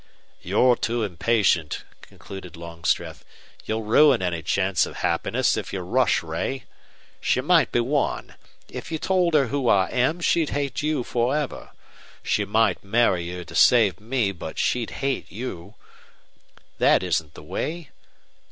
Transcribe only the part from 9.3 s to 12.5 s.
her who I am she'd hate you for ever. She